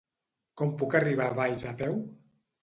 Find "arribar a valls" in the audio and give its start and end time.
1.01-1.67